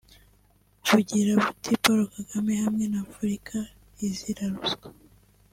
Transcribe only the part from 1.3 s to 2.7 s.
buti “Paul Kagame